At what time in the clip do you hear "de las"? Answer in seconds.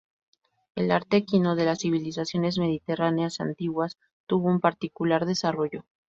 1.55-1.81